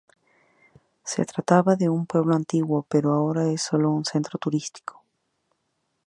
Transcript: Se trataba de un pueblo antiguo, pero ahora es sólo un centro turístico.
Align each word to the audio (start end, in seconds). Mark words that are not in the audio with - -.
Se 1.03 1.25
trataba 1.25 1.75
de 1.75 1.87
un 1.87 2.07
pueblo 2.07 2.33
antiguo, 2.35 2.87
pero 2.89 3.11
ahora 3.11 3.51
es 3.51 3.61
sólo 3.61 3.91
un 3.91 4.03
centro 4.03 4.39
turístico. 4.39 5.03